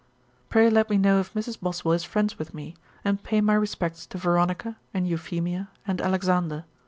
'Pray 0.49 0.67
let 0.67 0.89
me 0.89 0.97
know 0.97 1.19
if 1.19 1.31
Mrs. 1.35 1.59
Boswell 1.59 1.93
is 1.93 2.03
friends 2.03 2.39
with 2.39 2.55
me, 2.55 2.75
and 3.05 3.21
pay 3.21 3.39
my 3.39 3.53
respects 3.53 4.07
to 4.07 4.17
Veronica, 4.17 4.77
and 4.95 5.07
Euphemia, 5.07 5.69
and 5.85 6.01
Alexander. 6.01 6.65